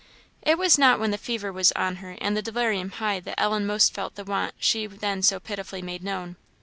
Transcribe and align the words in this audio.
It 0.41 0.57
was 0.57 0.79
not 0.79 0.99
when 0.99 1.11
the 1.11 1.17
fever 1.19 1.53
was 1.53 1.71
on 1.73 1.97
her 1.97 2.17
and 2.19 2.35
delirium 2.43 2.89
high 2.93 3.19
that 3.19 3.39
Ellen 3.39 3.67
most 3.67 3.93
felt 3.93 4.15
the 4.15 4.23
want 4.23 4.55
she 4.57 4.87
then 4.87 5.21
so 5.21 5.39
pitifully 5.39 5.83
made 5.83 6.03
known. 6.03 6.37